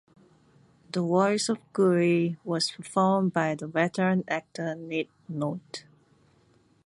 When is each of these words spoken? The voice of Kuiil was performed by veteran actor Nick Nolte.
The 0.91 1.01
voice 1.03 1.47
of 1.47 1.59
Kuiil 1.73 2.35
was 2.43 2.71
performed 2.71 3.33
by 3.33 3.55
veteran 3.55 4.23
actor 4.27 4.73
Nick 4.73 5.09
Nolte. 5.31 5.83